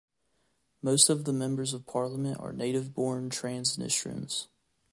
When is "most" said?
0.81-1.11